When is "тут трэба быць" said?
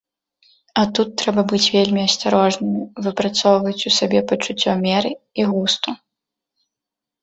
0.99-1.71